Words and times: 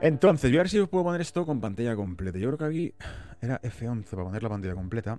Entonces, 0.00 0.50
voy 0.50 0.58
a 0.58 0.60
ver 0.60 0.68
si 0.68 0.80
puedo 0.86 1.04
poner 1.04 1.20
esto 1.20 1.44
con 1.44 1.60
pantalla 1.60 1.96
completa. 1.96 2.38
Yo 2.38 2.48
creo 2.48 2.58
que 2.58 2.64
aquí 2.64 2.94
era 3.40 3.60
F11 3.62 4.04
para 4.04 4.24
poner 4.24 4.42
la 4.42 4.48
pantalla 4.48 4.74
completa. 4.74 5.18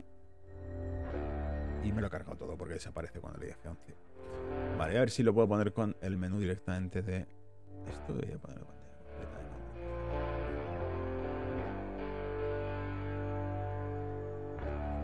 Y 1.83 1.91
me 1.91 2.01
lo 2.01 2.07
he 2.07 2.09
cargado 2.09 2.37
todo 2.37 2.57
porque 2.57 2.75
desaparece 2.75 3.19
cuando 3.19 3.39
le 3.39 3.47
doy 3.47 3.55
F11. 3.55 4.77
Vale, 4.77 4.97
a 4.97 5.01
ver 5.01 5.09
si 5.09 5.23
lo 5.23 5.33
puedo 5.33 5.49
poner 5.49 5.73
con 5.73 5.97
el 6.01 6.17
menú 6.17 6.39
directamente 6.39 7.01
de 7.01 7.27
esto. 7.89 8.13
Voy 8.13 8.31
a 8.31 8.37
poner 8.37 8.59
la 8.59 8.65
pantalla 8.67 8.95
completa. 8.97 9.39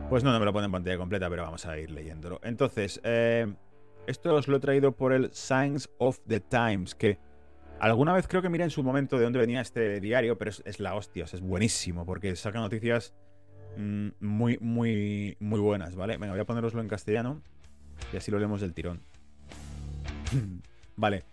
Pues 0.09 0.23
no, 0.23 0.31
no 0.31 0.39
me 0.39 0.45
lo 0.45 0.53
pone 0.53 0.67
en 0.67 0.71
pantalla 0.71 0.97
completa, 0.97 1.29
pero 1.29 1.43
vamos 1.43 1.65
a 1.65 1.77
ir 1.77 1.91
leyéndolo. 1.91 2.39
Entonces, 2.43 3.01
eh, 3.03 3.53
esto 4.07 4.33
os 4.35 4.47
lo 4.47 4.55
he 4.57 4.59
traído 4.61 4.93
por 4.93 5.11
el 5.11 5.33
Signs 5.33 5.89
of 5.97 6.19
the 6.27 6.39
Times, 6.39 6.95
que 6.95 7.17
alguna 7.79 8.13
vez 8.13 8.27
creo 8.27 8.41
que 8.41 8.49
miré 8.49 8.63
en 8.63 8.69
su 8.69 8.83
momento 8.83 9.17
de 9.17 9.23
dónde 9.23 9.39
venía 9.39 9.61
este 9.61 9.99
diario, 9.99 10.37
pero 10.37 10.51
es, 10.51 10.79
la 10.79 10.95
hostia, 10.95 11.25
es 11.25 11.41
buenísimo, 11.41 12.05
porque 12.05 12.35
saca 12.35 12.59
noticias 12.59 13.13
mm, 13.77 14.09
muy, 14.19 14.57
muy, 14.59 15.37
muy 15.39 15.59
buenas, 15.59 15.95
¿vale? 15.95 16.17
Venga, 16.17 16.33
voy 16.33 16.41
a 16.41 16.45
poneroslo 16.45 16.81
en 16.81 16.87
castellano 16.87 17.41
y 18.13 18.17
así 18.17 18.31
lo 18.31 18.39
leemos 18.39 18.61
del 18.61 18.73
tirón. 18.73 19.01
vale. 20.95 21.23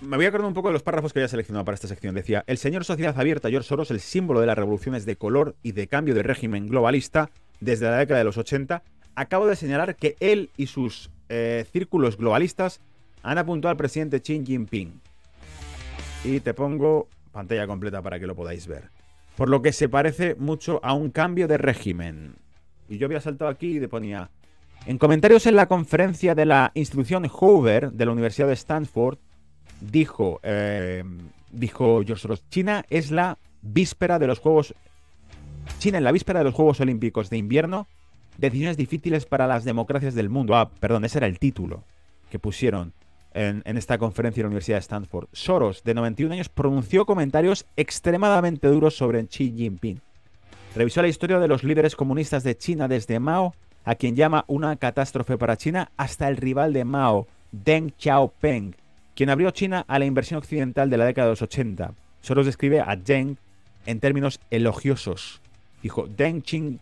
Me 0.00 0.16
voy 0.16 0.26
a 0.26 0.30
acordar 0.30 0.48
un 0.48 0.54
poco 0.54 0.68
de 0.68 0.72
los 0.72 0.82
párrafos 0.82 1.12
que 1.12 1.20
había 1.20 1.28
seleccionado 1.28 1.64
para 1.64 1.76
esta 1.76 1.86
sección. 1.86 2.12
Decía, 2.14 2.42
el 2.48 2.58
señor 2.58 2.84
Sociedad 2.84 3.16
Abierta, 3.16 3.48
George 3.48 3.68
Soros, 3.68 3.92
el 3.92 4.00
símbolo 4.00 4.40
de 4.40 4.46
las 4.46 4.58
revoluciones 4.58 5.06
de 5.06 5.14
color 5.14 5.54
y 5.62 5.72
de 5.72 5.86
cambio 5.86 6.12
de 6.14 6.24
régimen 6.24 6.66
globalista 6.66 7.30
desde 7.60 7.86
la 7.86 7.98
década 7.98 8.18
de 8.18 8.24
los 8.24 8.36
80, 8.36 8.82
acabo 9.14 9.46
de 9.46 9.54
señalar 9.54 9.94
que 9.94 10.16
él 10.18 10.50
y 10.56 10.66
sus 10.66 11.10
eh, 11.28 11.64
círculos 11.72 12.16
globalistas 12.16 12.80
han 13.22 13.38
apuntado 13.38 13.70
al 13.70 13.76
presidente 13.76 14.20
Xi 14.20 14.42
Jinping. 14.44 15.00
Y 16.24 16.40
te 16.40 16.54
pongo 16.54 17.08
pantalla 17.32 17.66
completa 17.66 18.02
para 18.02 18.20
que 18.20 18.26
lo 18.26 18.36
podáis 18.36 18.66
ver. 18.66 18.90
Por 19.36 19.48
lo 19.48 19.62
que 19.62 19.72
se 19.72 19.88
parece 19.88 20.34
mucho 20.36 20.80
a 20.82 20.92
un 20.92 21.10
cambio 21.10 21.48
de 21.48 21.58
régimen. 21.58 22.34
Y 22.88 22.98
yo 22.98 23.06
había 23.06 23.20
saltado 23.20 23.50
aquí 23.50 23.76
y 23.76 23.80
te 23.80 23.88
ponía... 23.88 24.30
En 24.86 24.98
comentarios 24.98 25.46
en 25.46 25.54
la 25.54 25.68
conferencia 25.68 26.34
de 26.34 26.44
la 26.44 26.72
institución 26.74 27.26
Hoover 27.28 27.92
de 27.92 28.04
la 28.04 28.12
Universidad 28.12 28.48
de 28.48 28.54
Stanford, 28.54 29.18
dijo, 29.80 30.40
eh, 30.42 31.04
dijo 31.52 32.02
George 32.04 32.22
Soros, 32.22 32.48
China 32.48 32.84
es 32.90 33.10
la 33.10 33.38
víspera 33.62 34.18
de 34.18 34.26
los 34.26 34.38
Juegos... 34.38 34.74
China 35.78 35.98
en 35.98 36.04
la 36.04 36.12
víspera 36.12 36.40
de 36.40 36.44
los 36.44 36.54
Juegos 36.54 36.80
Olímpicos 36.80 37.30
de 37.30 37.38
invierno 37.38 37.86
Decisiones 38.38 38.76
difíciles 38.76 39.26
para 39.26 39.46
las 39.46 39.64
democracias 39.64 40.14
del 40.14 40.30
mundo. 40.30 40.56
Ah, 40.56 40.70
perdón, 40.70 41.04
ese 41.04 41.18
era 41.18 41.26
el 41.26 41.38
título 41.38 41.84
que 42.30 42.38
pusieron 42.38 42.92
en, 43.34 43.62
esta 43.76 43.98
conferencia 43.98 44.40
en 44.40 44.44
la 44.44 44.48
Universidad 44.48 44.76
de 44.76 44.82
Stanford. 44.82 45.28
Soros, 45.32 45.82
de 45.84 45.94
91 45.94 46.34
años, 46.34 46.48
pronunció 46.48 47.06
comentarios 47.06 47.66
extremadamente 47.76 48.68
duros 48.68 48.96
sobre 48.96 49.24
Xi 49.26 49.52
Jinping. 49.56 50.00
Revisó 50.74 51.02
la 51.02 51.08
historia 51.08 51.38
de 51.38 51.48
los 51.48 51.64
líderes 51.64 51.96
comunistas 51.96 52.44
de 52.44 52.56
China 52.56 52.88
desde 52.88 53.20
Mao, 53.20 53.54
a 53.84 53.94
quien 53.94 54.16
llama 54.16 54.44
una 54.46 54.76
catástrofe 54.76 55.36
para 55.36 55.56
China, 55.56 55.90
hasta 55.96 56.28
el 56.28 56.36
rival 56.36 56.72
de 56.72 56.84
Mao, 56.84 57.26
Deng 57.50 57.92
Xiaoping, 57.98 58.74
quien 59.14 59.30
abrió 59.30 59.50
China 59.50 59.84
a 59.88 59.98
la 59.98 60.06
inversión 60.06 60.38
occidental 60.38 60.88
de 60.88 60.96
la 60.96 61.04
década 61.04 61.26
de 61.26 61.32
los 61.32 61.42
80. 61.42 61.92
Soros 62.20 62.46
describe 62.46 62.80
a 62.80 62.96
Deng 62.96 63.36
en 63.86 64.00
términos 64.00 64.40
elogiosos. 64.50 65.40
Dijo, 65.82 66.06
Deng 66.06 66.42
Xiaoping 66.42 66.80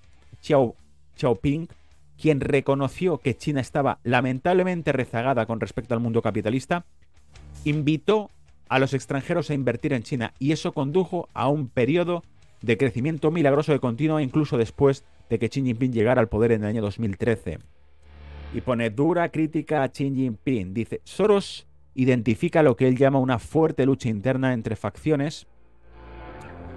Xiaoping, 1.20 1.69
quien 2.20 2.41
reconoció 2.41 3.19
que 3.19 3.36
China 3.36 3.60
estaba 3.60 3.98
lamentablemente 4.04 4.92
rezagada 4.92 5.47
con 5.47 5.58
respecto 5.58 5.94
al 5.94 6.00
mundo 6.00 6.22
capitalista, 6.22 6.84
invitó 7.64 8.31
a 8.69 8.78
los 8.78 8.94
extranjeros 8.94 9.50
a 9.50 9.54
invertir 9.54 9.92
en 9.92 10.03
China 10.03 10.34
y 10.38 10.53
eso 10.53 10.72
condujo 10.72 11.28
a 11.34 11.48
un 11.48 11.69
periodo 11.69 12.22
de 12.62 12.76
crecimiento 12.76 13.30
milagroso 13.30 13.72
de 13.72 13.80
continuo 13.80 14.20
incluso 14.20 14.59
después 14.59 15.04
de 15.30 15.38
que 15.38 15.48
Xi 15.48 15.62
Jinping 15.62 15.92
llegara 15.92 16.20
al 16.20 16.28
poder 16.28 16.53
en 16.53 16.62
el 16.62 16.69
año 16.69 16.82
2013. 16.82 17.59
Y 18.53 18.60
pone 18.60 18.91
dura 18.91 19.30
crítica 19.30 19.82
a 19.82 19.88
Xi 19.88 20.12
Jinping. 20.14 20.75
Dice, 20.75 21.00
Soros 21.04 21.66
identifica 21.94 22.62
lo 22.62 22.76
que 22.76 22.86
él 22.86 22.97
llama 22.97 23.19
una 23.19 23.38
fuerte 23.38 23.86
lucha 23.86 24.09
interna 24.09 24.53
entre 24.53 24.76
facciones. 24.76 25.47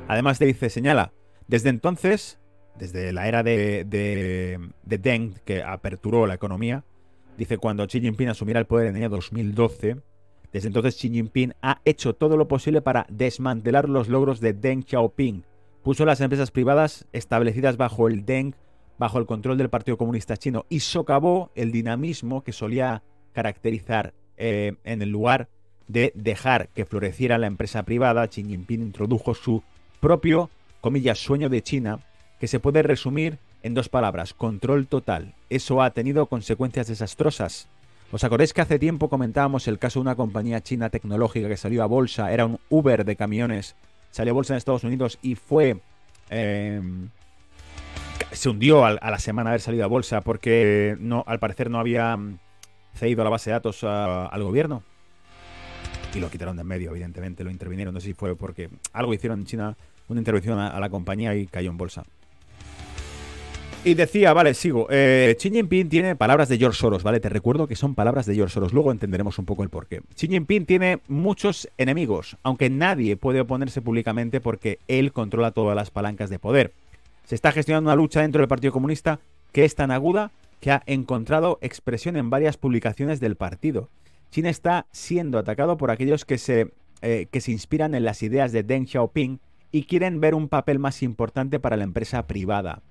Además 0.07 0.39
de 0.39 0.45
dice, 0.47 0.69
señala, 0.69 1.11
desde 1.47 1.69
entonces 1.69 2.39
desde 2.77 3.13
la 3.13 3.27
era 3.27 3.43
de, 3.43 3.85
de, 3.85 4.97
Deng, 4.97 5.35
que 5.45 5.63
aperturó 5.63 6.25
la 6.27 6.33
economía, 6.33 6.83
dice 7.37 7.57
cuando 7.57 7.85
Xi 7.87 8.01
Jinping 8.01 8.29
asumiera 8.29 8.59
el 8.59 8.65
poder 8.65 8.87
en 8.87 8.95
el 8.95 9.03
año 9.03 9.09
2012, 9.09 9.97
desde 10.51 10.67
entonces 10.67 10.95
Xi 10.95 11.09
Jinping 11.09 11.53
ha 11.61 11.81
hecho 11.85 12.13
todo 12.13 12.37
lo 12.37 12.47
posible 12.47 12.81
para 12.81 13.05
desmantelar 13.09 13.89
los 13.89 14.07
logros 14.07 14.39
de 14.39 14.53
Deng 14.53 14.83
Xiaoping. 14.85 15.43
Puso 15.81 16.05
las 16.05 16.21
empresas 16.21 16.51
privadas 16.51 17.07
establecidas 17.11 17.75
bajo 17.75 18.07
el 18.07 18.25
Deng, 18.25 18.55
bajo 18.97 19.17
el 19.17 19.25
control 19.25 19.57
del 19.57 19.69
Partido 19.69 19.97
Comunista 19.97 20.37
Chino, 20.37 20.65
y 20.69 20.81
socavó 20.81 21.51
el 21.55 21.71
dinamismo 21.71 22.43
que 22.43 22.53
solía 22.53 23.03
caracterizar 23.33 24.13
eh, 24.37 24.73
en 24.83 25.01
el 25.01 25.09
lugar 25.09 25.49
de 25.87 26.11
dejar 26.15 26.69
que 26.69 26.85
floreciera 26.85 27.37
la 27.37 27.47
empresa 27.47 27.83
privada. 27.83 28.27
Xi 28.27 28.43
Jinping 28.43 28.81
introdujo 28.81 29.33
su 29.33 29.63
propio, 29.99 30.49
comillas, 30.81 31.17
sueño 31.17 31.49
de 31.49 31.63
China, 31.63 31.99
que 32.43 32.47
se 32.49 32.59
puede 32.59 32.83
resumir 32.83 33.39
en 33.61 33.73
dos 33.73 33.87
palabras, 33.87 34.33
control 34.33 34.87
total. 34.87 35.33
Eso 35.49 35.81
ha 35.81 35.91
tenido 35.91 36.25
consecuencias 36.25 36.87
desastrosas. 36.87 37.69
¿Os 38.11 38.25
acordáis 38.25 38.51
que 38.51 38.59
hace 38.59 38.79
tiempo 38.79 39.07
comentábamos 39.07 39.65
el 39.69 39.79
caso 39.79 39.99
de 39.99 40.01
una 40.01 40.15
compañía 40.15 40.59
china 40.59 40.89
tecnológica 40.89 41.47
que 41.47 41.55
salió 41.55 41.83
a 41.83 41.85
bolsa, 41.85 42.33
era 42.33 42.45
un 42.45 42.59
Uber 42.67 43.05
de 43.05 43.15
camiones, 43.15 43.77
salió 44.11 44.31
a 44.31 44.33
bolsa 44.33 44.55
en 44.55 44.57
Estados 44.57 44.83
Unidos 44.83 45.19
y 45.21 45.35
fue... 45.35 45.77
Em, 46.29 47.07
se 48.33 48.49
hundió 48.49 48.83
a, 48.83 48.91
la 48.91 49.19
semana 49.19 49.51
de 49.51 49.53
haber 49.53 49.61
salido 49.61 49.85
a 49.85 49.87
bolsa 49.87 50.19
porque 50.19 50.97
no, 50.99 51.23
al 51.25 51.39
parecer 51.39 51.69
no 51.69 51.79
había 51.79 52.17
mm, 52.17 52.39
cedido 52.93 53.23
la 53.23 53.29
base 53.29 53.51
de 53.51 53.53
datos 53.53 53.85
al 53.85 54.43
gobierno. 54.43 54.83
Y 56.13 56.19
lo 56.19 56.29
quitaron 56.29 56.57
de 56.57 56.63
en 56.63 56.67
medio, 56.67 56.91
evidentemente, 56.91 57.45
lo 57.45 57.51
intervinieron. 57.51 57.93
No 57.93 58.01
sé 58.01 58.07
si 58.07 58.13
fue 58.13 58.35
porque 58.35 58.69
algo 58.91 59.13
hicieron 59.13 59.39
en 59.39 59.45
China, 59.45 59.77
una 60.09 60.19
intervención 60.19 60.59
a 60.59 60.77
la 60.77 60.89
compañía 60.89 61.33
y 61.35 61.47
cayó 61.47 61.69
en 61.69 61.77
bolsa. 61.77 62.03
Y 63.85 63.95
decía, 63.95 64.31
vale, 64.31 64.53
sigo. 64.53 64.87
Eh, 64.89 65.35
Xi 65.37 65.51
Jinping 65.51 65.89
tiene 65.89 66.15
palabras 66.15 66.47
de 66.47 66.57
George 66.57 66.79
Soros, 66.79 67.03
¿vale? 67.03 67.19
Te 67.19 67.27
recuerdo 67.27 67.67
que 67.67 67.75
son 67.75 67.95
palabras 67.95 68.25
de 68.25 68.33
George 68.33 68.53
Soros. 68.53 68.71
Luego 68.71 68.93
entenderemos 68.93 69.37
un 69.39 69.45
poco 69.45 69.61
el 69.61 69.69
porqué. 69.69 69.99
Xi 70.15 70.29
Jinping 70.29 70.65
tiene 70.65 70.99
muchos 71.09 71.67
enemigos, 71.77 72.37
aunque 72.43 72.69
nadie 72.69 73.17
puede 73.17 73.41
oponerse 73.41 73.81
públicamente 73.81 74.39
porque 74.39 74.79
él 74.87 75.11
controla 75.11 75.51
todas 75.51 75.75
las 75.75 75.91
palancas 75.91 76.29
de 76.29 76.39
poder. 76.39 76.71
Se 77.25 77.35
está 77.35 77.51
gestionando 77.51 77.89
una 77.89 77.97
lucha 77.97 78.21
dentro 78.21 78.39
del 78.39 78.47
Partido 78.47 78.71
Comunista 78.71 79.19
que 79.51 79.65
es 79.65 79.75
tan 79.75 79.91
aguda 79.91 80.31
que 80.61 80.71
ha 80.71 80.83
encontrado 80.85 81.59
expresión 81.61 82.15
en 82.15 82.29
varias 82.29 82.55
publicaciones 82.55 83.19
del 83.19 83.35
partido. 83.35 83.89
China 84.31 84.49
está 84.49 84.85
siendo 84.93 85.37
atacado 85.37 85.75
por 85.75 85.91
aquellos 85.91 86.23
que 86.23 86.37
se, 86.37 86.71
eh, 87.01 87.27
que 87.29 87.41
se 87.41 87.51
inspiran 87.51 87.95
en 87.95 88.05
las 88.05 88.23
ideas 88.23 88.53
de 88.53 88.63
Deng 88.63 88.87
Xiaoping 88.87 89.41
y 89.73 89.83
quieren 89.83 90.21
ver 90.21 90.35
un 90.35 90.47
papel 90.47 90.79
más 90.79 91.03
importante 91.03 91.59
para 91.59 91.75
la 91.75 91.83
empresa 91.83 92.25
privada. 92.27 92.81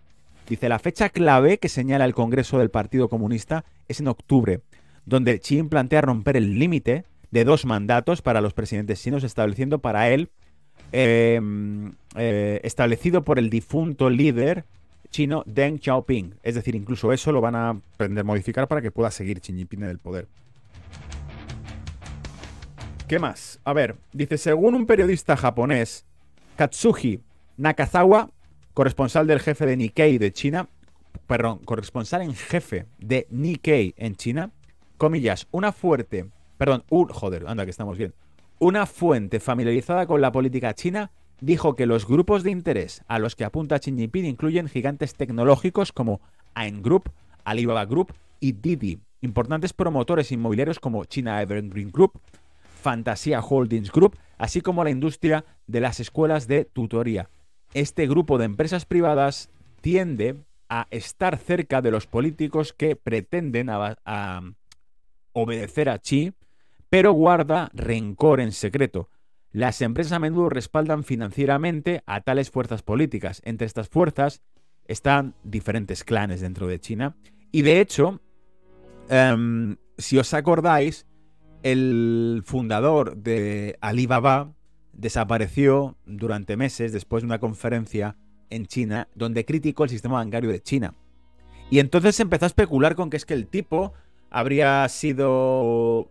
Dice, 0.53 0.69
la 0.69 0.79
fecha 0.79 1.09
clave 1.09 1.57
que 1.57 1.71
señala 1.71 2.05
el 2.05 2.13
Congreso 2.13 2.59
del 2.59 2.69
Partido 2.69 3.09
Comunista 3.09 3.65
es 3.89 4.01
en 4.01 4.09
octubre, 4.09 4.61
donde 5.07 5.41
Xi 5.41 5.63
plantea 5.63 6.03
romper 6.03 6.37
el 6.37 6.59
límite 6.59 7.07
de 7.31 7.45
dos 7.45 7.65
mandatos 7.65 8.21
para 8.21 8.43
los 8.43 8.53
presidentes 8.53 9.01
chinos, 9.01 9.25
estableciendo 9.25 9.79
para 9.79 10.11
él, 10.11 10.29
em, 10.93 11.95
eh, 12.17 12.61
establecido 12.65 13.25
por 13.25 13.39
el 13.39 13.49
difunto 13.49 14.11
líder 14.11 14.67
chino 15.09 15.43
Deng 15.47 15.79
Xiaoping. 15.81 16.35
Es 16.43 16.55
decir, 16.55 16.75
incluso 16.75 17.15
eso 17.15 17.33
lo 17.33 17.41
van 17.41 17.55
a 17.55 17.71
aprender 17.71 18.21
a 18.21 18.25
modificar 18.25 18.69
para 18.69 18.83
que 18.83 18.91
pueda 18.91 19.11
seguir 19.11 19.41
Xi 19.41 19.55
Jinping 19.55 19.85
en 19.85 19.89
el 19.89 20.01
poder. 20.01 20.29
¿Qué 23.09 23.19
más? 23.19 23.59
A 23.65 23.73
ver, 23.73 23.97
dice, 24.13 24.37
según 24.37 24.75
un 24.75 24.85
periodista 24.85 25.35
japonés, 25.35 26.05
Katsuhi 26.57 27.23
Nakazawa 27.57 28.29
corresponsal 28.75 29.27
del 29.27 29.41
jefe 29.41 29.67
de 29.67 29.77
Nikkei 29.77 30.19
de 30.19 30.33
China, 30.33 30.69
perdón, 31.27 31.59
corresponsal 31.59 32.23
en 32.23 32.35
jefe 32.35 32.87
de 32.99 33.27
Nikkei 33.31 33.95
en 33.97 34.17
China, 34.17 34.51
comillas, 34.97 35.47
una 35.51 35.73
fuerte, 35.73 36.27
perdón, 36.59 36.85
un, 36.89 37.09
joder, 37.09 37.45
anda 37.47 37.65
que 37.65 37.71
estamos 37.71 37.99
bien, 37.99 38.15
una 38.59 38.87
fuente 38.87 39.41
familiarizada 39.41 40.07
con 40.07 40.21
la 40.21 40.33
política 40.33 40.75
china 40.75 41.11
dijo 41.41 41.75
que 41.75 41.87
los 41.87 42.07
grupos 42.07 42.45
de 42.45 42.53
interés 42.53 43.03
a 43.09 43.19
los 43.19 43.35
que 43.35 43.45
apunta 43.45 43.81
Xi 43.81 43.93
Jinping 43.93 44.25
incluyen 44.25 44.69
gigantes 44.69 45.15
tecnológicos 45.15 45.91
como 45.93 46.21
Ain 46.55 46.83
Group, 46.83 47.11
Alibaba 47.45 47.85
Group 47.85 48.15
y 48.39 48.53
Didi, 48.53 49.01
importantes 49.21 49.73
promotores 49.73 50.31
inmobiliarios 50.31 50.79
como 50.79 51.05
China 51.05 51.43
Evergreen 51.43 51.91
Group, 51.91 52.21
Fantasia 52.81 53.41
Holdings 53.41 53.91
Group, 53.91 54.17
así 54.39 54.61
como 54.61 54.85
la 54.85 54.91
industria 54.91 55.45
de 55.67 55.81
las 55.81 55.99
escuelas 55.99 56.47
de 56.47 56.65
tutoría 56.65 57.29
este 57.75 58.07
grupo 58.07 58.39
de 58.39 58.45
empresas 58.45 58.85
privadas 58.85 59.51
tiende 59.81 60.37
a 60.69 60.87
estar 60.91 61.37
cerca 61.39 61.83
de 61.83 61.91
los 61.91 62.07
políticos 62.07 62.73
que 62.73 62.97
pretenden 62.97 63.69
obedecer 65.33 65.89
a 65.89 65.99
Xi, 65.99 66.33
pero 66.89 67.13
guarda 67.13 67.71
rencor 67.75 68.41
en 68.41 68.53
secreto. 68.53 69.09
las 69.55 69.83
empresas 69.83 70.13
a 70.13 70.19
menudo 70.19 70.49
respaldan 70.49 71.05
financieramente 71.05 72.03
a 72.07 72.23
tales 72.23 72.51
fuerzas 72.51 72.83
políticas. 72.83 73.43
Entre 73.45 73.67
estas 73.67 73.91
fuerzas 73.91 74.41
están 74.87 75.35
diferentes 75.45 76.05
clanes 76.05 76.41
dentro 76.41 76.67
de 76.67 76.81
China. 76.81 77.17
Y 77.51 77.61
de 77.61 77.81
hecho, 77.83 78.23
em, 79.11 79.77
si 79.99 80.17
os 80.17 80.33
acordáis, 80.33 81.07
el 81.63 82.43
fundador 82.47 83.17
de 83.17 83.77
Alibaba 83.83 84.55
desapareció 84.93 85.97
durante 86.07 86.57
meses 86.57 86.93
después 86.93 87.23
de 87.23 87.27
una 87.27 87.39
conferencia 87.39 88.17
en 88.51 88.67
China 88.67 89.09
donde 89.15 89.45
criticó 89.45 89.85
el 89.85 89.91
sistema 89.91 90.17
bancario 90.17 90.51
de 90.51 90.63
China. 90.63 90.95
Y 91.71 91.79
entonces 91.79 92.17
se 92.17 92.23
empezó 92.23 92.45
a 92.45 92.49
especular 92.49 92.95
con 92.95 93.09
que 93.09 93.17
es 93.17 93.25
que 93.25 93.35
el 93.35 93.47
tipo 93.47 93.95
habría 94.31 94.87
sido 94.89 96.11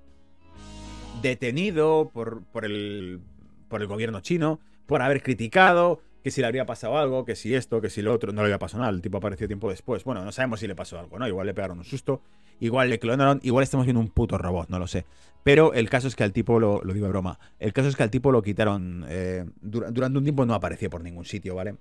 detenido 1.21 2.09
por, 2.13 2.43
por, 2.45 2.65
el, 2.65 3.21
por 3.67 3.81
el 3.81 3.87
gobierno 3.87 4.21
chino, 4.21 4.59
por 4.87 5.01
haber 5.01 5.21
criticado, 5.21 6.01
que 6.23 6.31
si 6.31 6.41
le 6.41 6.47
habría 6.47 6.65
pasado 6.65 6.97
algo, 6.97 7.25
que 7.25 7.35
si 7.35 7.55
esto, 7.55 7.81
que 7.81 7.89
si 7.89 8.01
lo 8.01 8.13
otro, 8.13 8.31
no 8.31 8.41
le 8.41 8.47
había 8.47 8.59
pasado 8.59 8.81
nada. 8.81 8.93
El 8.93 9.01
tipo 9.01 9.17
apareció 9.17 9.47
tiempo 9.47 9.69
después. 9.69 10.03
Bueno, 10.03 10.23
no 10.23 10.31
sabemos 10.31 10.59
si 10.59 10.67
le 10.67 10.75
pasó 10.75 10.99
algo, 10.99 11.17
¿no? 11.17 11.27
Igual 11.27 11.47
le 11.47 11.53
pegaron 11.53 11.79
un 11.79 11.85
susto, 11.85 12.21
igual 12.59 12.89
le 12.89 12.99
clonaron, 12.99 13.39
igual 13.43 13.63
estamos 13.63 13.85
viendo 13.85 13.99
un 13.99 14.09
puto 14.09 14.37
robot, 14.37 14.69
no 14.69 14.79
lo 14.79 14.87
sé. 14.87 15.05
Pero 15.43 15.73
el 15.73 15.89
caso 15.89 16.07
es 16.07 16.15
que 16.15 16.23
al 16.23 16.33
tipo, 16.33 16.59
lo, 16.59 16.81
lo 16.83 16.93
digo 16.93 17.07
broma, 17.09 17.39
el 17.59 17.73
caso 17.73 17.89
es 17.89 17.95
que 17.95 18.03
al 18.03 18.11
tipo 18.11 18.31
lo 18.31 18.41
quitaron, 18.41 19.05
eh, 19.09 19.45
durante 19.61 20.17
un 20.17 20.23
tiempo 20.23 20.45
no 20.45 20.53
apareció 20.53 20.89
por 20.89 21.03
ningún 21.03 21.25
sitio, 21.25 21.55
¿vale? 21.55 21.75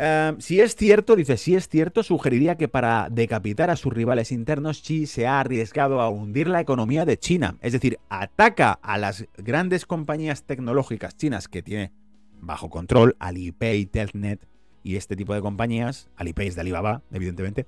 Eh, 0.00 0.34
si 0.38 0.60
es 0.60 0.76
cierto, 0.76 1.16
dice, 1.16 1.36
si 1.36 1.56
es 1.56 1.68
cierto, 1.68 2.02
sugeriría 2.02 2.56
que 2.56 2.68
para 2.68 3.08
decapitar 3.10 3.70
a 3.70 3.76
sus 3.76 3.92
rivales 3.92 4.30
internos, 4.30 4.80
Xi 4.80 5.06
se 5.06 5.26
ha 5.26 5.40
arriesgado 5.40 6.00
a 6.00 6.08
hundir 6.08 6.48
la 6.48 6.60
economía 6.60 7.04
de 7.04 7.18
China. 7.18 7.56
Es 7.60 7.72
decir, 7.72 7.98
ataca 8.08 8.72
a 8.72 8.96
las 8.96 9.26
grandes 9.36 9.86
compañías 9.86 10.44
tecnológicas 10.44 11.16
chinas 11.16 11.48
que 11.48 11.62
tiene 11.62 11.92
bajo 12.40 12.70
control, 12.70 13.16
Alipay, 13.18 13.86
Telnet 13.86 14.46
y 14.82 14.96
este 14.96 15.16
tipo 15.16 15.34
de 15.34 15.40
compañías. 15.40 16.08
Alipay 16.16 16.48
es 16.48 16.54
de 16.54 16.60
Alibaba, 16.62 17.02
evidentemente. 17.12 17.66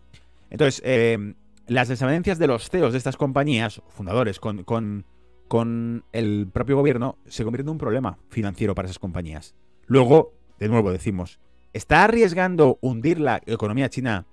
Entonces, 0.50 0.82
eh, 0.84 1.34
las 1.66 1.88
desavenencias 1.88 2.38
de 2.38 2.46
los 2.46 2.68
CEOs 2.68 2.92
de 2.92 2.98
estas 2.98 3.16
compañías, 3.16 3.82
fundadores, 3.88 4.40
con, 4.40 4.64
con, 4.64 5.04
con 5.48 6.04
el 6.12 6.48
propio 6.52 6.76
gobierno, 6.76 7.16
se 7.26 7.44
convierten 7.44 7.68
en 7.68 7.72
un 7.72 7.78
problema 7.78 8.18
financiero 8.28 8.74
para 8.74 8.86
esas 8.86 8.98
compañías. 8.98 9.54
Luego, 9.86 10.32
de 10.58 10.68
nuevo 10.68 10.90
decimos, 10.90 11.38
¿está 11.72 12.04
arriesgando 12.04 12.78
hundir 12.80 13.20
la 13.20 13.40
economía 13.46 13.88
china, 13.88 14.26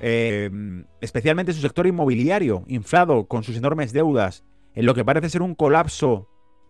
eh, 0.00 0.50
especialmente 1.00 1.52
su 1.52 1.60
sector 1.60 1.86
inmobiliario, 1.86 2.64
inflado 2.68 3.26
con 3.26 3.42
sus 3.42 3.56
enormes 3.56 3.92
deudas, 3.92 4.44
en 4.74 4.86
lo 4.86 4.94
que 4.94 5.04
parece 5.04 5.30
ser 5.30 5.42
un 5.42 5.56
colapso 5.56 6.28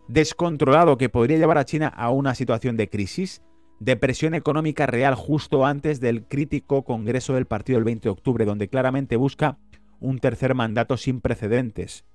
descontrolado 0.09 0.97
que 0.97 1.07
podría 1.07 1.37
llevar 1.37 1.57
a 1.57 1.65
China 1.65 1.87
a 1.87 2.09
una 2.09 2.35
situación 2.35 2.75
de 2.75 2.89
crisis? 2.89 3.41
depresión 3.79 4.33
económica 4.35 4.85
real 4.85 5.15
justo 5.15 5.65
antes 5.65 5.99
del 5.99 6.23
crítico 6.23 6.83
Congreso 6.83 7.33
del 7.33 7.45
Partido 7.45 7.77
del 7.77 7.85
20 7.85 8.03
de 8.03 8.09
octubre, 8.09 8.45
donde 8.45 8.67
claramente 8.67 9.15
busca 9.15 9.57
un 9.99 10.19
tercer 10.19 10.53
mandato 10.53 10.97
sin 10.97 11.21
precedentes. 11.21 12.05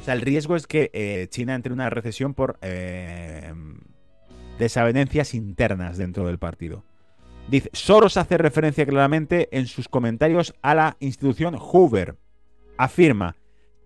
O 0.00 0.04
sea, 0.04 0.14
el 0.14 0.20
riesgo 0.20 0.56
es 0.56 0.66
que 0.66 0.90
eh, 0.92 1.26
China 1.28 1.54
entre 1.54 1.72
en 1.72 1.80
una 1.80 1.90
recesión 1.90 2.34
por 2.34 2.58
eh, 2.62 3.52
desavenencias 4.58 5.34
internas 5.34 5.98
dentro 5.98 6.26
del 6.26 6.38
partido. 6.38 6.84
Dice, 7.48 7.70
Soros 7.72 8.16
hace 8.16 8.38
referencia 8.38 8.86
claramente 8.86 9.48
en 9.52 9.66
sus 9.66 9.88
comentarios 9.88 10.54
a 10.62 10.74
la 10.74 10.96
institución 11.00 11.56
Hoover. 11.56 12.16
Afirma, 12.76 13.36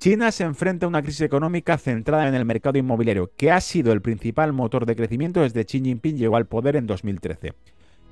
China 0.02 0.32
se 0.32 0.42
enfrenta 0.42 0.84
a 0.84 0.88
una 0.88 1.00
crisis 1.00 1.20
económica 1.20 1.78
centrada 1.78 2.26
en 2.26 2.34
el 2.34 2.44
mercado 2.44 2.76
inmobiliario, 2.76 3.30
que 3.36 3.52
ha 3.52 3.60
sido 3.60 3.92
el 3.92 4.02
principal 4.02 4.52
motor 4.52 4.84
de 4.84 4.96
crecimiento 4.96 5.42
desde 5.42 5.64
Xi 5.64 5.80
Jinping 5.80 6.16
llegó 6.16 6.34
al 6.34 6.48
poder 6.48 6.74
en 6.74 6.88
2013. 6.88 7.54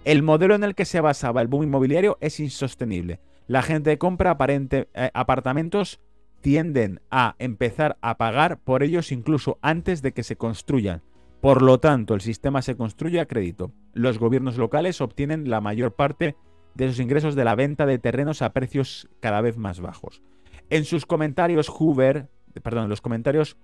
El 0.04 0.22
modelo 0.22 0.54
en 0.54 0.62
el 0.62 0.76
que 0.76 0.84
se 0.84 1.00
basaba 1.00 1.42
el 1.42 1.48
boom 1.48 1.64
inmobiliario 1.64 2.16
es 2.20 2.38
insostenible. 2.38 3.18
La 3.48 3.62
gente 3.62 3.98
compra 3.98 4.30
aparente, 4.30 4.88
eh, 4.94 5.10
apartamentos, 5.14 5.98
tienden 6.40 7.00
a 7.10 7.34
empezar 7.40 7.98
a 8.02 8.18
pagar 8.18 8.60
por 8.60 8.84
ellos 8.84 9.10
incluso 9.10 9.58
antes 9.60 10.00
de 10.00 10.12
que 10.12 10.22
se 10.22 10.36
construyan. 10.36 11.02
Por 11.40 11.60
lo 11.60 11.80
tanto, 11.80 12.14
el 12.14 12.20
sistema 12.20 12.62
se 12.62 12.76
construye 12.76 13.18
a 13.18 13.26
crédito. 13.26 13.72
Los 13.94 14.20
gobiernos 14.20 14.58
locales 14.58 15.00
obtienen 15.00 15.50
la 15.50 15.60
mayor 15.60 15.96
parte 15.96 16.36
de 16.76 16.86
sus 16.86 17.00
ingresos 17.00 17.34
de 17.34 17.44
la 17.44 17.56
venta 17.56 17.84
de 17.84 17.98
terrenos 17.98 18.42
a 18.42 18.52
precios 18.52 19.08
cada 19.18 19.40
vez 19.40 19.56
más 19.56 19.80
bajos. 19.80 20.22
En 20.70 20.84
sus 20.84 21.04
comentarios, 21.06 21.68
Hoover, 21.68 22.28
perdón, 22.62 22.88
los 22.88 23.00
comentarios 23.00 23.56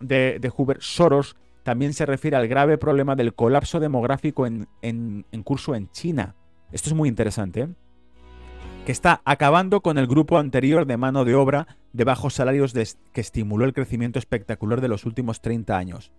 de, 0.00 0.52
Hoover, 0.56 0.78
Soros 0.80 1.36
también 1.62 1.92
se 1.92 2.06
refiere 2.06 2.36
al 2.36 2.48
grave 2.48 2.78
problema 2.78 3.16
del 3.16 3.34
colapso 3.34 3.80
demográfico 3.80 4.46
en, 4.46 4.66
en 4.80 5.42
curso 5.42 5.74
en 5.74 5.90
China. 5.90 6.34
Esto 6.72 6.90
es 6.90 6.94
muy 6.94 7.08
interesante. 7.08 7.60
¿eh? 7.60 7.68
que 8.84 8.92
está 8.92 9.22
acabando 9.24 9.80
con 9.80 9.96
el 9.96 10.06
grupo 10.06 10.36
anterior 10.38 10.84
de 10.84 10.98
mano 10.98 11.24
de 11.24 11.34
obra 11.34 11.78
de 11.92 12.04
bajos 12.04 12.34
salarios 12.34 12.74
que 12.74 13.20
estimuló 13.20 13.64
el 13.64 13.72
crecimiento 13.72 14.18
espectacular 14.18 14.82
de 14.82 14.88
los 14.88 15.06
últimos 15.06 15.40
30 15.40 15.76
años. 15.76 16.12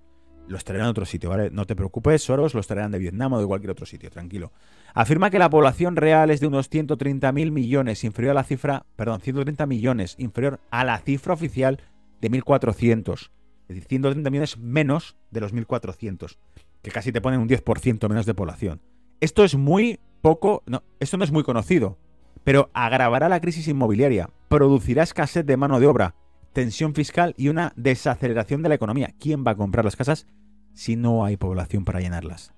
Los 0.48 0.64
traerán 0.64 0.88
a 0.88 0.92
otro 0.92 1.06
sitio, 1.06 1.30
¿vale? 1.30 1.50
No 1.52 1.66
te 1.66 1.76
preocupes, 1.76 2.24
Soros, 2.24 2.54
los 2.54 2.68
traerán 2.68 2.92
de 2.92 3.00
Vietnam 3.00 3.34
o 3.34 3.40
de 3.40 3.48
cualquier 3.48 3.72
otro 3.72 3.86
sitio, 3.86 4.10
tranquilo. 4.12 4.52
Afirma 4.94 5.30
que 5.30 5.40
la 5.40 5.50
población 5.50 5.96
real 5.96 6.30
es 6.30 6.40
de 6.40 6.48
unos 6.48 6.70
130.000 6.70 7.52
millones, 7.52 8.04
inferior 8.04 8.32
a 8.32 8.36
la 8.36 8.44
cifra, 8.44 8.86
perdón, 8.96 9.22
130 9.22 9.66
millones, 9.66 10.16
inferior 10.20 10.60
a 10.70 10.84
la 10.84 11.00
cifra 11.00 11.34
oficial 11.34 11.80
de 12.22 12.32
1.400. 12.32 13.32
Es 13.68 13.68
decir, 13.70 13.86
130 13.86 14.30
millones 14.30 14.58
menos 14.58 15.18
de 15.32 15.42
los 15.42 15.54
1.400, 15.54 16.38
que 16.84 16.92
casi 16.92 17.12
te 17.12 17.22
ponen 17.22 17.40
un 17.40 17.50
10% 17.50 18.08
menos 18.08 18.26
de 18.26 18.34
población. 18.36 18.82
Esto 19.20 19.44
es 19.44 19.56
muy 19.56 20.00
poco, 20.22 20.62
no, 20.68 20.84
esto 21.00 21.18
no 21.18 21.24
es 21.24 21.32
muy 21.32 21.44
conocido 21.44 21.98
pero 22.46 22.70
agravará 22.74 23.28
la 23.28 23.42
crisis 23.42 23.68
inmobiliaria, 23.68 24.30
producirá 24.48 25.04
escasez 25.04 25.46
de 25.46 25.58
mano 25.58 25.80
de 25.80 25.88
obra, 25.88 26.16
tensión 26.54 26.94
fiscal 26.94 27.34
y 27.38 27.50
una 27.50 27.74
desaceleración 27.76 28.62
de 28.62 28.70
la 28.70 28.76
economía. 28.76 29.14
¿Quién 29.20 29.44
va 29.46 29.52
a 29.52 29.56
comprar 29.56 29.84
las 29.84 29.98
casas 29.98 30.28
si 30.76 30.96
no 30.96 31.26
hay 31.26 31.38
población 31.38 31.86
para 31.86 32.00
llenarlas? 32.00 32.54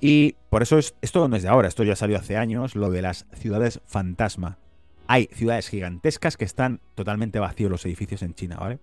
Y 0.00 0.36
por 0.50 0.62
eso 0.62 0.78
esto 0.78 1.28
no 1.28 1.36
es 1.36 1.42
de 1.42 1.48
ahora, 1.48 1.68
esto 1.68 1.84
ya 1.84 1.96
salió 1.96 2.18
hace 2.18 2.36
años, 2.36 2.74
lo 2.74 2.90
de 2.90 3.00
las 3.00 3.26
ciudades 3.32 3.80
fantasma. 3.86 4.58
Hay 5.06 5.28
ciudades 5.32 5.68
gigantescas 5.68 6.36
que 6.36 6.44
están 6.44 6.80
totalmente 6.94 7.38
vacíos 7.38 7.70
los 7.70 7.86
edificios 7.86 8.22
en 8.22 8.34
China, 8.34 8.56
¿vale? 8.60 8.78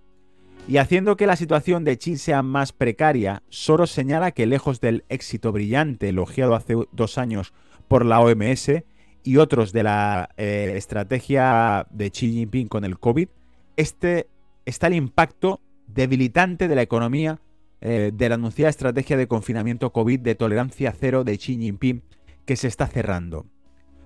Y 0.68 0.78
haciendo 0.78 1.16
que 1.16 1.28
la 1.28 1.36
situación 1.36 1.84
de 1.84 1.98
China 1.98 2.18
sea 2.18 2.42
más 2.42 2.74
precaria, 2.74 3.44
Soros 3.50 3.92
señala 3.92 4.32
que 4.32 4.48
lejos 4.48 4.82
del 4.82 5.06
éxito 5.08 5.52
brillante 5.52 6.10
elogiado 6.10 6.56
hace 6.56 6.76
dos 6.92 7.18
años 7.18 7.54
por 7.88 8.06
la 8.06 8.20
OMS, 8.20 8.84
y 9.28 9.36
otros 9.36 9.74
de 9.74 9.84
la 9.84 10.30
eh, 10.38 10.72
estrategia 10.78 11.86
de 11.90 12.12
Xi 12.12 12.32
Jinping 12.32 12.70
con 12.70 12.86
el 12.86 12.98
COVID, 12.98 13.28
este, 13.76 14.30
está 14.66 14.88
el 14.88 14.94
impacto 14.94 15.60
debilitante 15.86 16.70
de 16.70 16.76
la 16.76 16.82
economía 16.82 17.42
eh, 17.82 18.12
de 18.14 18.30
la 18.30 18.36
anunciada 18.36 18.70
estrategia 18.70 19.18
de 19.18 19.28
confinamiento 19.28 19.92
COVID 19.92 20.20
de 20.20 20.36
tolerancia 20.36 20.94
cero 20.98 21.24
de 21.24 21.38
Xi 21.38 21.58
Jinping 21.58 22.04
que 22.46 22.56
se 22.56 22.68
está 22.68 22.88
cerrando. 22.88 23.46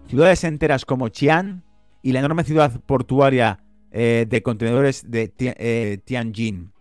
Ciudades 0.08 0.44
enteras 0.44 0.86
como 0.86 1.08
Xi'an 1.08 1.64
y 2.02 2.12
la 2.12 2.20
enorme 2.20 2.44
ciudad 2.44 2.82
portuaria 2.86 3.64
eh, 3.92 4.26
de 4.28 4.42
contenedores 4.44 5.10
de 5.10 6.02
Tianjin. 6.04 6.72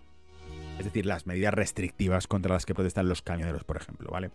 Es 0.78 0.84
decir, 0.86 1.04
las 1.04 1.26
medidas 1.26 1.52
restrictivas 1.52 2.26
contra 2.26 2.54
las 2.54 2.64
que 2.64 2.74
protestan 2.74 3.08
los 3.08 3.20
camioneros, 3.20 3.64
por 3.64 3.76
ejemplo, 3.76 4.10
¿vale? 4.10 4.30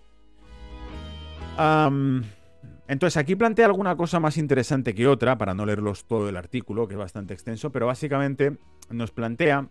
Entonces 2.87 3.17
aquí 3.17 3.35
plantea 3.35 3.65
alguna 3.65 3.97
cosa 3.97 4.19
más 4.19 4.37
interesante 4.37 4.93
que 4.93 5.07
otra, 5.07 5.39
para 5.39 5.55
no 5.55 5.65
leerlos 5.65 6.05
todo 6.05 6.29
el 6.29 6.37
artículo, 6.37 6.87
que 6.87 6.93
es 6.93 6.99
bastante 6.99 7.33
extenso, 7.33 7.71
pero 7.71 7.87
básicamente 7.87 8.57
nos 8.91 9.11
plantea... 9.11 9.67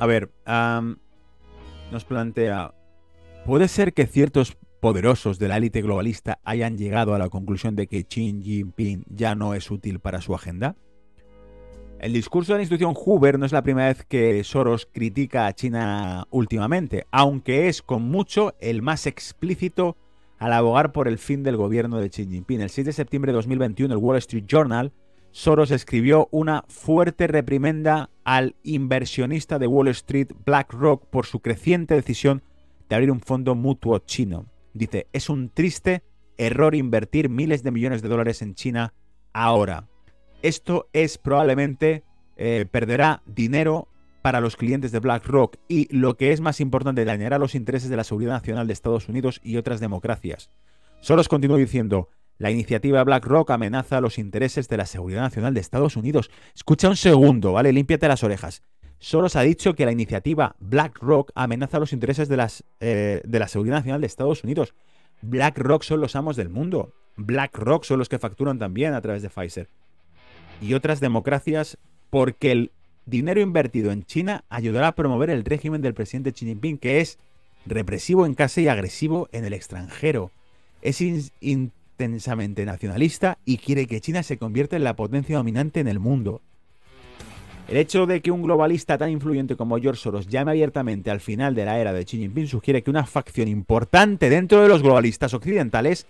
A 0.00 0.06
ver, 0.06 0.32
nos 1.92 2.04
plantea... 2.04 2.74
¿Puede 3.46 3.68
ser 3.68 3.92
que 3.92 4.06
ciertos 4.06 4.56
poderosos 4.80 5.38
de 5.38 5.48
la 5.48 5.56
élite 5.56 5.82
globalista 5.82 6.40
hayan 6.44 6.76
llegado 6.76 7.14
a 7.14 7.18
la 7.18 7.28
conclusión 7.28 7.76
de 7.76 7.86
que 7.86 8.04
Xi 8.04 8.40
Jinping 8.42 9.04
ya 9.08 9.34
no 9.34 9.54
es 9.54 9.70
útil 9.70 10.00
para 10.00 10.20
su 10.20 10.34
agenda? 10.34 10.76
El 12.00 12.12
discurso 12.12 12.52
de 12.52 12.58
la 12.58 12.62
institución 12.62 12.94
Hoover 12.94 13.38
no 13.38 13.46
es 13.46 13.52
la 13.52 13.62
primera 13.62 13.88
vez 13.88 14.04
que 14.04 14.42
Soros 14.42 14.88
critica 14.92 15.46
a 15.46 15.52
China 15.52 16.26
últimamente, 16.30 17.06
aunque 17.12 17.68
es 17.68 17.82
con 17.82 18.02
mucho 18.02 18.54
el 18.58 18.82
más 18.82 19.06
explícito 19.06 19.96
al 20.38 20.52
abogar 20.52 20.90
por 20.90 21.06
el 21.06 21.18
fin 21.18 21.44
del 21.44 21.56
gobierno 21.56 21.98
de 21.98 22.10
Xi 22.10 22.26
Jinping. 22.26 22.60
El 22.60 22.70
6 22.70 22.86
de 22.86 22.92
septiembre 22.92 23.30
de 23.30 23.36
2021, 23.36 23.94
el 23.94 24.00
Wall 24.00 24.18
Street 24.18 24.46
Journal, 24.48 24.92
Soros 25.30 25.70
escribió 25.70 26.28
una 26.30 26.64
fuerte 26.68 27.26
reprimenda 27.26 28.10
al 28.24 28.54
inversionista 28.62 29.58
de 29.58 29.66
Wall 29.66 29.88
Street, 29.88 30.28
BlackRock, 30.44 31.06
por 31.06 31.26
su 31.26 31.40
creciente 31.40 31.94
decisión 31.94 32.42
de 32.88 32.96
abrir 32.96 33.10
un 33.10 33.20
fondo 33.20 33.54
mutuo 33.54 33.98
chino. 34.00 34.46
Dice, 34.74 35.06
es 35.12 35.28
un 35.28 35.50
triste 35.50 36.02
error 36.38 36.74
invertir 36.74 37.28
miles 37.28 37.62
de 37.62 37.70
millones 37.70 38.02
de 38.02 38.08
dólares 38.08 38.42
en 38.42 38.54
China 38.54 38.94
ahora. 39.32 39.88
Esto 40.42 40.88
es 40.92 41.18
probablemente, 41.18 42.04
eh, 42.36 42.66
perderá 42.70 43.22
dinero 43.26 43.88
para 44.22 44.40
los 44.40 44.56
clientes 44.56 44.92
de 44.92 45.00
BlackRock 45.00 45.56
y, 45.68 45.94
lo 45.94 46.16
que 46.16 46.32
es 46.32 46.40
más 46.40 46.60
importante, 46.60 47.04
dañará 47.04 47.38
los 47.38 47.54
intereses 47.54 47.90
de 47.90 47.96
la 47.96 48.04
seguridad 48.04 48.32
nacional 48.32 48.66
de 48.66 48.72
Estados 48.72 49.08
Unidos 49.08 49.40
y 49.42 49.56
otras 49.56 49.80
democracias. 49.80 50.48
Soros 51.00 51.28
continuó 51.28 51.56
diciendo, 51.56 52.08
la 52.42 52.50
iniciativa 52.50 53.04
BlackRock 53.04 53.52
amenaza 53.52 54.00
los 54.00 54.18
intereses 54.18 54.68
de 54.68 54.76
la 54.76 54.84
seguridad 54.84 55.20
nacional 55.20 55.54
de 55.54 55.60
Estados 55.60 55.96
Unidos. 55.96 56.28
Escucha 56.56 56.88
un 56.88 56.96
segundo, 56.96 57.52
¿vale? 57.52 57.72
Límpiate 57.72 58.08
las 58.08 58.24
orejas. 58.24 58.64
Soros 58.98 59.36
ha 59.36 59.42
dicho 59.42 59.76
que 59.76 59.86
la 59.86 59.92
iniciativa 59.92 60.56
BlackRock 60.58 61.30
amenaza 61.36 61.78
los 61.78 61.92
intereses 61.92 62.28
de, 62.28 62.36
las, 62.36 62.64
eh, 62.80 63.20
de 63.24 63.38
la 63.38 63.46
seguridad 63.46 63.76
nacional 63.76 64.00
de 64.00 64.08
Estados 64.08 64.42
Unidos. 64.42 64.74
BlackRock 65.20 65.84
son 65.84 66.00
los 66.00 66.16
amos 66.16 66.34
del 66.34 66.48
mundo. 66.48 66.92
BlackRock 67.14 67.84
son 67.84 68.00
los 68.00 68.08
que 68.08 68.18
facturan 68.18 68.58
también 68.58 68.94
a 68.94 69.00
través 69.00 69.22
de 69.22 69.30
Pfizer. 69.30 69.68
Y 70.60 70.74
otras 70.74 70.98
democracias 70.98 71.78
porque 72.10 72.50
el 72.50 72.72
dinero 73.06 73.40
invertido 73.40 73.92
en 73.92 74.02
China 74.02 74.42
ayudará 74.48 74.88
a 74.88 74.96
promover 74.96 75.30
el 75.30 75.44
régimen 75.44 75.80
del 75.80 75.94
presidente 75.94 76.32
Xi 76.32 76.46
Jinping, 76.46 76.78
que 76.78 77.00
es 77.00 77.20
represivo 77.66 78.26
en 78.26 78.34
casa 78.34 78.60
y 78.60 78.66
agresivo 78.66 79.28
en 79.30 79.44
el 79.44 79.52
extranjero. 79.52 80.32
Es 80.80 81.00
intensamente 82.04 82.64
nacionalista 82.64 83.38
y 83.44 83.58
quiere 83.58 83.86
que 83.86 84.00
China 84.00 84.22
se 84.22 84.38
convierta 84.38 84.76
en 84.76 84.84
la 84.84 84.96
potencia 84.96 85.36
dominante 85.36 85.80
en 85.80 85.88
el 85.88 85.98
mundo. 85.98 86.42
El 87.68 87.76
hecho 87.76 88.06
de 88.06 88.20
que 88.20 88.30
un 88.30 88.42
globalista 88.42 88.98
tan 88.98 89.10
influyente 89.10 89.56
como 89.56 89.78
George 89.78 90.00
Soros 90.00 90.28
llame 90.28 90.50
abiertamente 90.50 91.10
al 91.10 91.20
final 91.20 91.54
de 91.54 91.64
la 91.64 91.78
era 91.78 91.92
de 91.92 92.04
Xi 92.04 92.18
Jinping 92.18 92.48
sugiere 92.48 92.82
que 92.82 92.90
una 92.90 93.06
facción 93.06 93.48
importante 93.48 94.28
dentro 94.28 94.60
de 94.62 94.68
los 94.68 94.82
globalistas 94.82 95.32
occidentales 95.32 96.06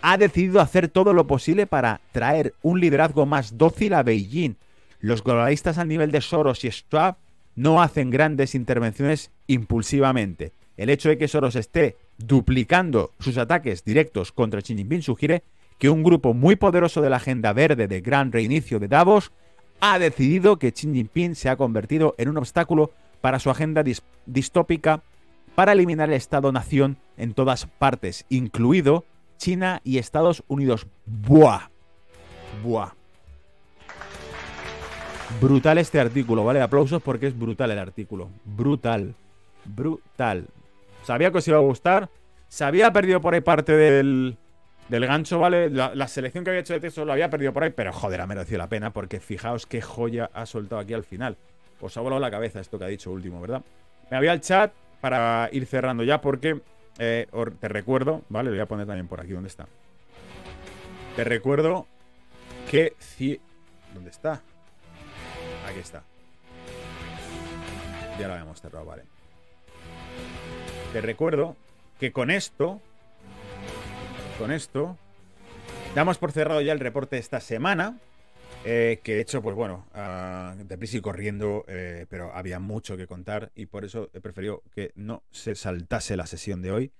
ha 0.00 0.16
decidido 0.16 0.60
hacer 0.60 0.88
todo 0.88 1.12
lo 1.12 1.26
posible 1.26 1.66
para 1.66 2.00
traer 2.12 2.54
un 2.62 2.80
liderazgo 2.80 3.26
más 3.26 3.58
dócil 3.58 3.94
a 3.94 4.02
Beijing. 4.02 4.56
Los 5.00 5.22
globalistas 5.22 5.78
al 5.78 5.88
nivel 5.88 6.12
de 6.12 6.20
Soros 6.20 6.64
y 6.64 6.70
Schwab 6.70 7.16
no 7.56 7.82
hacen 7.82 8.10
grandes 8.10 8.54
intervenciones 8.54 9.30
impulsivamente. 9.46 10.52
El 10.76 10.88
hecho 10.90 11.08
de 11.08 11.18
que 11.18 11.28
Soros 11.28 11.56
esté 11.56 11.96
duplicando 12.26 13.12
sus 13.18 13.38
ataques 13.38 13.84
directos 13.84 14.32
contra 14.32 14.60
Xi 14.60 14.76
Jinping 14.76 15.02
sugiere 15.02 15.42
que 15.78 15.90
un 15.90 16.02
grupo 16.02 16.34
muy 16.34 16.56
poderoso 16.56 17.00
de 17.00 17.10
la 17.10 17.16
agenda 17.16 17.52
verde 17.52 17.88
de 17.88 18.00
gran 18.00 18.32
reinicio 18.32 18.78
de 18.78 18.88
Davos 18.88 19.32
ha 19.80 19.98
decidido 19.98 20.58
que 20.58 20.72
Xi 20.72 20.92
Jinping 20.92 21.34
se 21.34 21.48
ha 21.48 21.56
convertido 21.56 22.14
en 22.18 22.28
un 22.28 22.38
obstáculo 22.38 22.92
para 23.20 23.38
su 23.38 23.50
agenda 23.50 23.82
distópica 24.26 25.02
para 25.54 25.72
eliminar 25.72 26.08
el 26.08 26.14
Estado-nación 26.14 26.96
en 27.16 27.34
todas 27.34 27.66
partes, 27.66 28.24
incluido 28.28 29.04
China 29.36 29.80
y 29.84 29.98
Estados 29.98 30.44
Unidos. 30.48 30.86
¡Buah! 31.06 31.68
¡Buah! 32.62 32.92
Brutal 35.40 35.78
este 35.78 35.98
artículo, 35.98 36.44
¿vale? 36.44 36.60
Aplausos 36.60 37.02
porque 37.02 37.26
es 37.26 37.38
brutal 37.38 37.70
el 37.70 37.78
artículo. 37.78 38.28
Brutal. 38.44 39.14
Brutal. 39.64 40.46
Sabía 41.02 41.30
que 41.30 41.38
os 41.38 41.48
iba 41.48 41.58
a 41.58 41.60
gustar. 41.60 42.08
Se 42.48 42.64
había 42.64 42.92
perdido 42.92 43.20
por 43.20 43.34
ahí 43.34 43.40
parte 43.40 43.72
del, 43.72 44.36
del 44.88 45.06
gancho, 45.06 45.38
¿vale? 45.38 45.70
La, 45.70 46.08
selección 46.08 46.44
que 46.44 46.50
había 46.50 46.60
hecho 46.60 46.74
de 46.74 46.80
texto 46.80 47.04
lo 47.04 47.12
había 47.12 47.30
perdido 47.30 47.52
por 47.52 47.64
ahí, 47.64 47.70
pero 47.70 47.92
joder, 47.92 48.20
ha 48.20 48.26
merecido 48.26 48.58
la 48.58 48.68
pena 48.68 48.92
porque 48.92 49.20
fijaos 49.20 49.66
qué 49.66 49.80
joya 49.80 50.30
ha 50.34 50.46
soltado 50.46 50.80
aquí 50.80 50.92
al 50.92 51.04
final. 51.04 51.36
Os 51.80 51.96
ha 51.96 52.00
volado 52.00 52.20
la 52.20 52.30
cabeza 52.30 52.60
esto 52.60 52.78
que 52.78 52.84
ha 52.84 52.88
dicho 52.88 53.10
último, 53.10 53.40
¿verdad? 53.40 53.62
Me 54.10 54.16
había 54.16 54.32
al 54.32 54.40
chat 54.40 54.72
para 55.00 55.48
ir 55.52 55.66
cerrando 55.66 56.04
ya 56.04 56.20
porque 56.20 56.60
eh, 56.98 57.26
te 57.58 57.68
recuerdo, 57.68 58.22
¿vale? 58.28 58.50
Lo 58.50 58.56
voy 58.56 58.62
a 58.62 58.66
poner 58.66 58.86
también 58.86 59.08
por 59.08 59.20
aquí, 59.20 59.32
¿dónde 59.32 59.48
está? 59.48 59.66
Te 61.16 61.24
recuerdo 61.24 61.86
que... 62.70 62.94
¿Dónde 63.94 64.10
está? 64.10 64.42
Aquí 65.68 65.80
está. 65.80 66.02
Ya 68.18 68.28
lo 68.28 68.34
habíamos 68.34 68.60
cerrado, 68.60 68.84
vale. 68.84 69.11
Te 70.92 71.00
recuerdo 71.00 71.56
que 71.98 72.12
con 72.12 72.30
esto 72.30 72.80
con 74.42 74.50
esto, 74.50 74.98
damos 75.94 76.18
por 76.18 76.32
cerrado 76.32 76.60
ya 76.62 76.72
el 76.72 76.80
reporte 76.80 77.14
de 77.16 77.20
esta 77.20 77.40
semana. 77.40 77.98
Eh, 78.64 79.00
que 79.02 79.14
de 79.14 79.20
hecho, 79.20 79.42
pues 79.42 79.54
bueno, 79.54 79.86
uh, 79.94 80.56
deprisa 80.64 80.96
y 80.96 81.00
corriendo, 81.00 81.64
eh, 81.68 82.06
pero 82.08 82.32
había 82.34 82.58
mucho 82.58 82.96
que 82.96 83.06
contar 83.06 83.50
y 83.54 83.66
por 83.66 83.84
eso 83.84 84.10
he 84.12 84.20
preferido 84.20 84.62
que 84.72 84.92
no 84.94 85.22
se 85.30 85.54
saltase 85.54 86.16
la 86.16 86.26
sesión 86.26 86.60
de 86.60 86.72
hoy. 86.72 86.92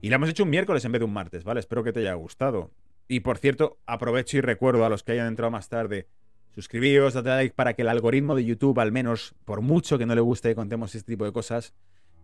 Y 0.00 0.10
la 0.10 0.16
hemos 0.16 0.28
hecho 0.28 0.44
un 0.44 0.50
miércoles 0.50 0.84
en 0.84 0.92
vez 0.92 1.00
de 1.00 1.06
un 1.06 1.12
martes, 1.12 1.42
¿vale? 1.44 1.60
Espero 1.60 1.82
que 1.82 1.92
te 1.92 2.00
haya 2.00 2.14
gustado. 2.14 2.70
Y 3.08 3.20
por 3.20 3.38
cierto, 3.38 3.78
aprovecho 3.86 4.36
y 4.36 4.40
recuerdo 4.40 4.84
a 4.84 4.88
los 4.88 5.02
que 5.02 5.12
hayan 5.12 5.28
entrado 5.28 5.50
más 5.50 5.68
tarde, 5.68 6.08
suscribíos, 6.54 7.14
date 7.14 7.28
like 7.30 7.54
para 7.54 7.74
que 7.74 7.82
el 7.82 7.88
algoritmo 7.88 8.34
de 8.34 8.44
YouTube, 8.44 8.78
al 8.80 8.92
menos, 8.92 9.34
por 9.44 9.60
mucho 9.60 9.98
que 9.98 10.06
no 10.06 10.14
le 10.14 10.20
guste 10.20 10.50
que 10.50 10.54
contemos 10.54 10.94
este 10.94 11.12
tipo 11.12 11.24
de 11.24 11.32
cosas, 11.32 11.74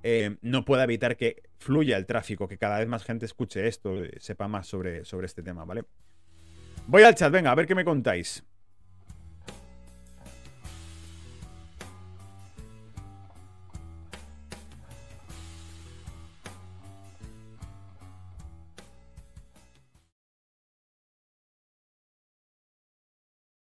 eh, 0.02 0.36
no 0.42 0.64
pueda 0.64 0.84
evitar 0.84 1.16
que 1.16 1.42
fluya 1.58 1.96
el 1.96 2.06
tráfico, 2.06 2.48
que 2.48 2.58
cada 2.58 2.78
vez 2.78 2.88
más 2.88 3.04
gente 3.04 3.26
escuche 3.26 3.68
esto, 3.68 3.94
sepa 4.18 4.48
más 4.48 4.66
sobre, 4.66 5.04
sobre 5.04 5.26
este 5.26 5.42
tema, 5.42 5.64
¿vale? 5.64 5.84
Voy 6.86 7.02
al 7.02 7.14
chat, 7.14 7.32
venga, 7.32 7.50
a 7.50 7.54
ver 7.54 7.66
qué 7.66 7.74
me 7.74 7.84
contáis. 7.84 8.44